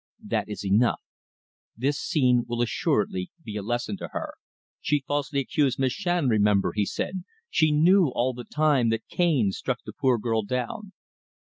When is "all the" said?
8.07-8.45